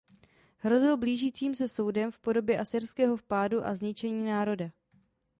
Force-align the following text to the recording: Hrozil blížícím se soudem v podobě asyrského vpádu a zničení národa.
Hrozil 0.57 0.97
blížícím 0.97 1.55
se 1.55 1.67
soudem 1.67 2.11
v 2.11 2.19
podobě 2.19 2.59
asyrského 2.59 3.17
vpádu 3.17 3.65
a 3.65 3.75
zničení 3.75 4.25
národa. 4.25 4.65